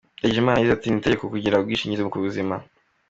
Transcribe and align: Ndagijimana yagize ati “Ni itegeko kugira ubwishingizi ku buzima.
Ndagijimana 0.19 0.57
yagize 0.57 0.73
ati 0.75 0.87
“Ni 0.89 0.97
itegeko 0.99 1.23
kugira 1.33 1.59
ubwishingizi 1.59 2.03
ku 2.11 2.17
buzima. 2.25 2.55